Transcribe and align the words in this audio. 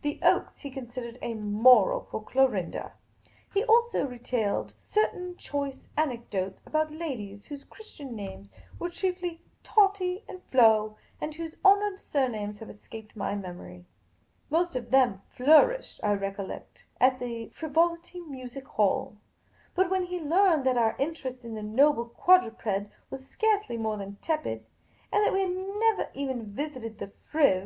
The 0.00 0.18
Oaks 0.22 0.60
he 0.60 0.70
considered" 0.70 1.18
a 1.30 1.34
moral" 1.34 2.00
for 2.10 2.22
Clorinda. 2.24 2.94
He 3.52 3.62
also 3.62 4.06
retailed 4.06 4.72
certain 4.86 5.36
choice 5.36 5.86
anec 5.98 6.30
dotes 6.30 6.62
about 6.64 6.90
ladies 6.90 7.44
whose 7.44 7.64
Christian 7.66 8.16
names 8.16 8.50
were 8.78 8.88
chiefly 8.88 9.42
Tottie 9.62 10.24
and 10.26 10.42
Flo, 10.44 10.96
and 11.20 11.34
whose 11.34 11.58
honoured 11.62 11.98
surnames 11.98 12.58
have 12.60 12.70
escaped 12.70 13.14
my 13.14 13.34
memory. 13.34 13.84
Most 14.48 14.76
of 14.76 14.90
them 14.90 15.20
flourished, 15.28 16.00
I 16.02 16.14
recollect, 16.14 16.86
at 16.98 17.18
the 17.18 17.50
Frivolity 17.50 18.20
Music 18.20 18.66
Hall. 18.66 19.18
But 19.74 19.90
when 19.90 20.04
he 20.04 20.20
learned 20.22 20.64
that 20.64 20.78
our 20.78 20.96
inter 20.98 21.28
est 21.28 21.44
in 21.44 21.54
the 21.54 21.62
noble 21.62 22.06
quadruped 22.06 22.88
was 23.10 23.28
scarcely 23.28 23.76
more 23.76 23.98
than 23.98 24.16
tepid, 24.22 24.64
and 25.12 25.22
that 25.22 25.34
we 25.34 25.40
had 25.42 25.54
never 25.54 26.08
even 26.14 26.46
visited" 26.46 26.98
the 26.98 27.08
Friv. 27.08 27.58